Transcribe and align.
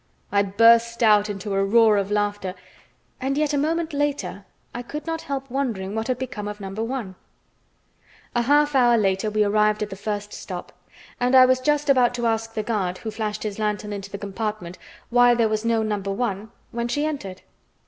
I 0.31 0.41
burst 0.41 1.03
out 1.03 1.29
into 1.29 1.53
a 1.53 1.63
roar 1.63 1.97
of 1.97 2.09
laughter, 2.09 2.55
and 3.19 3.37
yet 3.37 3.53
a 3.53 3.55
moment 3.59 3.93
later 3.93 4.45
I 4.73 4.81
could 4.81 5.05
not 5.05 5.21
help 5.21 5.47
wondering 5.51 5.93
what 5.93 6.07
had 6.07 6.17
become 6.17 6.47
of 6.47 6.59
No. 6.59 6.71
1. 6.71 7.13
A 8.33 8.41
half 8.41 8.73
hour 8.73 8.97
later 8.97 9.29
we 9.29 9.43
arrived 9.43 9.83
at 9.83 9.91
the 9.91 9.95
first 9.95 10.33
stop, 10.33 10.71
and 11.19 11.35
I 11.35 11.45
was 11.45 11.59
just 11.59 11.87
about 11.87 12.15
to 12.15 12.25
ask 12.25 12.55
the 12.55 12.63
guard 12.63 12.97
who 12.97 13.11
flashed 13.11 13.43
his 13.43 13.59
lantern 13.59 13.93
into 13.93 14.09
the 14.09 14.17
compartment 14.17 14.79
why 15.11 15.35
there 15.35 15.47
was 15.47 15.63
no 15.63 15.83
No. 15.83 15.97
1, 15.99 16.49
when 16.71 16.87
she 16.87 17.05
entered. 17.05 17.43